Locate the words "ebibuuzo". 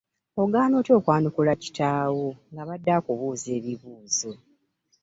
3.57-4.31